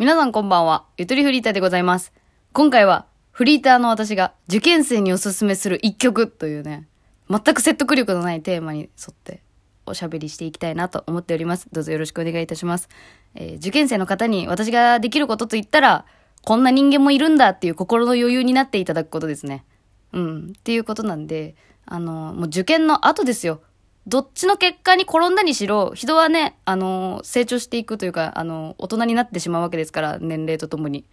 [0.00, 0.86] 皆さんこんばんは。
[0.96, 2.14] ゆとりフリーターでございます。
[2.54, 6.88] 今回は、フリーターの私が受験生におすすめする一曲というね、
[7.28, 9.42] 全く説得力のないテーマに沿って
[9.84, 11.68] おしゃべりしていきたいなと思っております。
[11.70, 12.88] どうぞよろしくお願いいたします。
[13.34, 16.06] えー受験生の方に私ができることと言ったら、
[16.46, 19.66] こんな人間もいるんだっていう心の余裕になっていただくことですね。
[20.14, 20.54] うん。
[20.58, 23.60] っていうことなんで、あの、もう受験の後ですよ。
[24.06, 31.04] どっちの結果に転んだにしろ、人はね、あの、成長していくというか、あの、大人になってしまうわけですから、年齢とともに。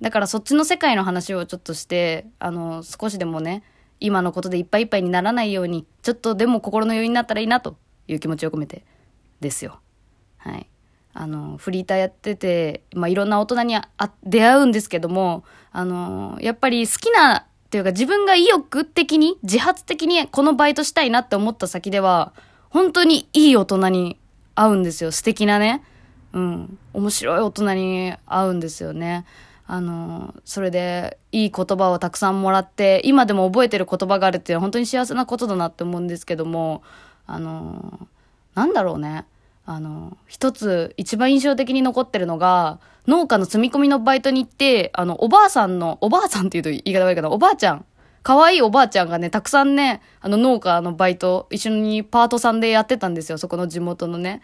[0.00, 3.62] だからそっちの世界の話をちょっとして、あの、少しでもね、
[4.00, 7.76] 今のことでいっぱいいっぱいにならないように、ちょっとでも心の余裕になったらいいなと
[8.08, 8.84] いう気持ちを込めて、
[9.40, 9.80] ですよ。
[10.38, 10.66] はい。
[11.14, 13.86] あの、フリーターやってて、まあ、いろんな大人にあ
[14.24, 22.34] 出会うんですけども、あの、やっぱり好きな、っていうか自分が意欲的に、自発的にこのバイトしたいなって思った先では、
[22.68, 24.18] 本当にいい大人に
[24.54, 25.10] 会うんですよ。
[25.10, 25.82] 素敵なね。
[26.34, 26.78] うん。
[26.92, 29.24] 面白い大人に会うんですよね。
[29.66, 36.82] あの、それで、いい言葉をたくさんもらって、今でも覚えてる言葉があるっていうのは本当に幸せなことだなって思うんですけども、
[37.26, 38.06] あの、
[38.54, 39.24] なんだろうね。
[39.64, 47.84] あの、一つ一番印象的に残ってるのが、農家の積み込みのバイトに行って、あの、おばあさんの、おばあさんって言うと言い方悪いけど、おばあちゃん、
[48.22, 54.42] 可愛いおばあちゃんがね、たくさんね、あの農家のバイト、一緒にパートさんでやってたんですよ、そこの地元のね。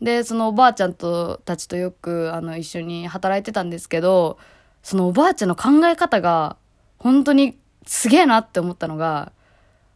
[0.00, 4.38] で、そのおばあちゃんと、たちとよく、あの、一緒に働いてたんですけど、
[4.82, 6.56] そのおばあちゃんの考え方が、
[6.98, 9.32] 本当にすげえなって思ったのが、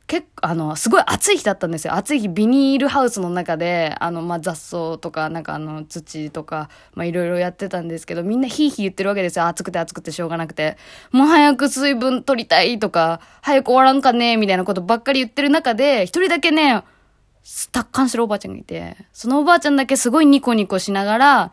[0.09, 1.95] 結構、あの、すごい暑い日だったんですよ。
[1.95, 9.47] 暑い日、ビニールハウスの中で、あの、まあ、雑草とか、なんかあの、土とか、まあ、いろいろやってたんですけど、みんなヒーヒー言ってるわけですよ。
[9.47, 10.79] 暑くて暑くてしょうがなくて。
[11.13, 16.83] もう早く水分取りたいとか、早く終わらんかねみたいなことばっかり言ってる中で、一人だけね、
[17.71, 21.53] 達観してるおばあちゃんがいて、そのおばあちゃんだけすごいニコニコしながら、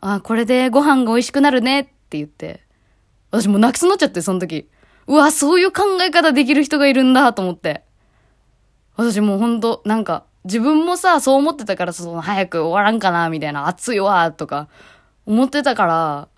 [0.00, 2.60] あ、これでご飯が美味しくなるねって言って、
[3.32, 4.68] 私もう泣きそうになっちゃって、その時。
[5.08, 7.85] うわ、そういう考え方できる人がいるんだと思って。
[8.96, 14.68] 私もうほんと、なんか、自分もさ、そう思ってたから、その、早く終わらんかな、みたいな、暑いわ、とか、
[15.26, 16.28] 思ってたから、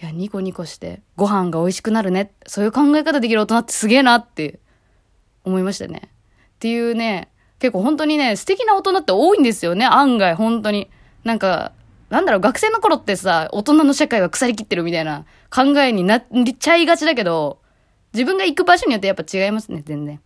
[0.00, 2.32] いや、ニコニコして、ご飯が美味しくなるね。
[2.46, 4.58] そういう考え方できる大人ってすげえなって、
[5.44, 6.10] 思いましたね。
[6.54, 10.90] っていうね、結構本当にね、素敵な大人って多いんですよね、案外、本当に。
[11.24, 11.72] なんか、
[12.10, 16.24] なんだろう、学生の頃ってさ、大人の社会は腐りきってるみたいな考えになっ
[16.58, 17.60] ちゃいがちだけど、
[18.12, 20.20] 自分が行く場所によってやっぱ違いますね、全然。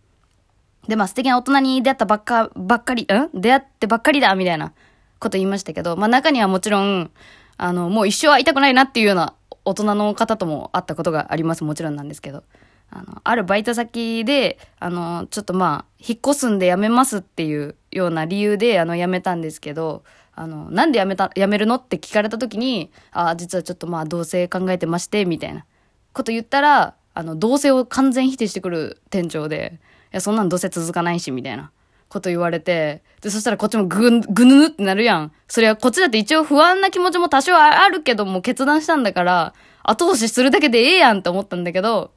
[0.87, 3.07] で、まあ素敵な大人に出会ったばっか、ばっかり、ん？
[3.33, 4.73] 出会ってばっかりだみたいな
[5.19, 7.11] こと言いましたけど、まあ中にはもちろん、
[7.57, 9.33] あの、もう一生会いたくないなっていうような
[9.65, 11.63] 大人の方とも会ったことがあります。
[11.63, 12.43] もちろんなんですけど。
[12.89, 25.65] あの、あるバイト先で、あの、ちょっとまあ、引っ越すんで辞めますっていうような理由で、あの、辞めたんですけど、あの、なんで辞めた、辞めるのって聞かれた時に、ああ、実はちょっとまあ、同棲考えてまして、みたいな
[26.13, 29.81] こと言ったら、あの、同棲を完全否定してくる店長で、
[30.11, 31.71] や、そんなんどうせ続かないし、みたいな
[32.09, 35.31] こと言われて、で、そしたらこっちもぐ、ぐぬぬってなるやん。
[35.47, 39.53] それはこっちだって一応不安な気持ちも多少あるけども決断したんだから、
[39.83, 42.11] 後押しするだけでええやんって思ったんだけど、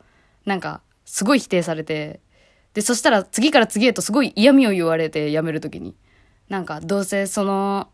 [0.44, 2.20] なんか、すごい否定されて、
[2.74, 5.96] で、そしたら次から次へとすごい嫌味を言われて辞めるときに。
[6.48, 7.88] なんか、どうせその、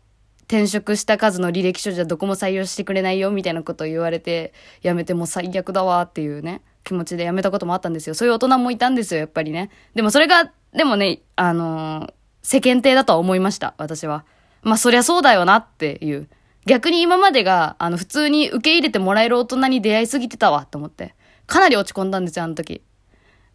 [0.47, 8.15] 転職した数の履歴書じゃどこも採用してくれないよみたいなことを言われて、辞めても最悪だわっていうね、気持ちで辞めたこともあったんですよ。
[8.15, 9.69] そういう大人もいたんですよ、やっぱりね。
[9.93, 12.13] でもそれが、でもね、あのー
[12.47, 14.23] 世間体だとは思いました、私は。
[14.61, 16.29] まあそりゃそうだよなっていう。
[16.65, 21.13] 逆に今までが、あの、普通に受け入れてもらえる大人に出会いすぎてたわ、と思って。
[21.45, 22.81] かなり落ち込んだんですよ、あの時。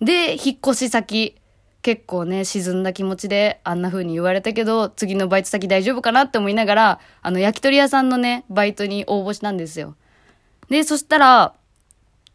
[0.03, 1.37] で、引っ越し先、
[1.81, 9.97] 結構ね、沈んだ気持ちであんな風に言われたけど、次のバイト先大丈夫かなって思いながら、あの、焼き鳥屋さんのね、バイトに応募したんですよ。
[10.69, 11.55] で、そしたら、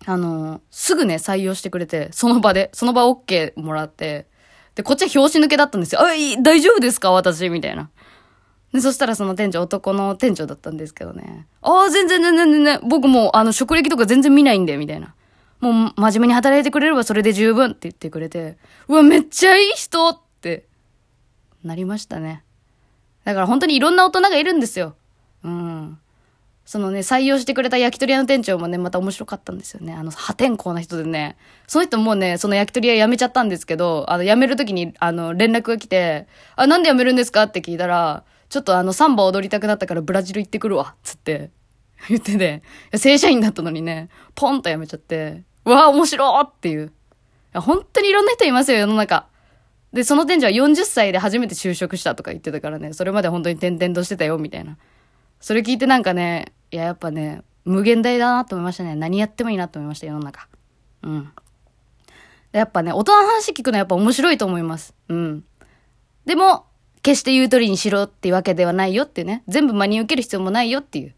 [0.06, 4.28] あの、すぐね、採用してくれて、その場で、その場 OK もらって、
[4.76, 6.02] で、こっちは拍子抜けだったんですよ。
[6.02, 7.12] あ、いい大丈夫ですか？
[7.12, 7.90] 私みたいな。
[8.74, 11.48] で、そしたらその店長、男の店長だったんですけどね。
[11.62, 15.16] ああ、全然全然全然、僕もう、あの、職歴とか全然見ないんで、みたいな。
[15.60, 18.58] もう、真面目に働いてくれればそれで十分って言ってくれて、
[18.88, 20.66] うわ、めっちゃいい人って、
[21.64, 22.44] なりましたね。
[23.24, 24.96] だから本当にいろんな大人がいるんですよ。
[25.44, 26.00] うん。
[26.68, 29.94] そのね、採用してくれた焼き鳥屋の店長もね、また面白かったんですよね。
[29.94, 31.38] あの、破天荒な人でね。
[31.66, 36.28] その人もうね、その焼き鳥屋辞めちゃったんですけど、あの、辞める時に、あの、連絡が来て、
[36.58, 37.44] あ、なんで辞めるんですか？
[37.44, 41.52] って聞いたら、ちょっとあの、サンバ踊りたくなったからブラジル行ってくるわ、つって、
[42.10, 46.88] 言ってて、いや正社員だったのにね、ポンと辞めちゃって、うわ、面白っていう。
[46.88, 46.90] い
[47.54, 49.28] や本当にいろんな人いますよ、世の中。
[49.94, 54.78] で、その店長は40歳で初めて就職したとか言ってたからね、それまで本当に転々としてたよ、みたいな。
[55.40, 58.96] それ聞いてなんかね、いや、やっぱね、無限大だなと思いましたね。
[58.96, 60.48] 何やってもいいなと思いました、世の中。
[61.04, 61.32] うん。
[62.52, 64.94] やっぱね、大人の話聞くのはやっぱ面白いと思います。
[65.10, 65.44] うん。
[66.26, 66.66] でも、
[67.02, 69.44] 決して言う通りにしろっていうわけではないよっていうね。
[69.48, 71.14] 全部真に受ける必要もないよっていう。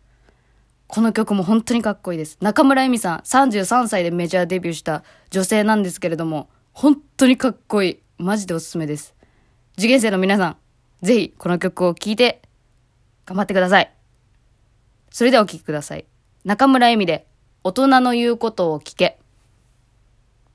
[0.87, 2.37] この曲も本当にかっこいいです。
[2.41, 7.99] 中村恵美さん、33歳でメジャーデビューした女性なんですけれども、本当にかっこいい。
[8.17, 9.15] マジでおすすめです。
[9.77, 10.57] 受験生の皆さん、
[11.03, 12.41] ぜひこの曲を聴いて、
[13.25, 13.98] 頑張ってください。
[15.11, 16.05] それではお聴きください。
[16.45, 17.27] 中村恵美で、
[17.63, 19.18] 大人の言うことを聞け。